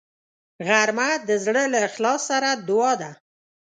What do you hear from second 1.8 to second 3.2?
اخلاص سره دعا ده